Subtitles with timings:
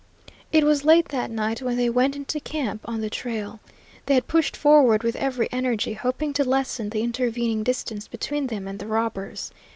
[0.51, 3.59] It was late that night when they went into camp on the trail.
[4.07, 8.67] They had pushed forward with every energy, hoping to lessen the intervening distance between them
[8.67, 9.51] and the robbers.